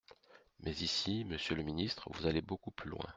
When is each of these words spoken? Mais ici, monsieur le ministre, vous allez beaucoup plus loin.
Mais 0.61 0.71
ici, 0.77 1.25
monsieur 1.25 1.53
le 1.53 1.61
ministre, 1.61 2.09
vous 2.11 2.25
allez 2.25 2.41
beaucoup 2.41 2.71
plus 2.71 2.89
loin. 2.89 3.07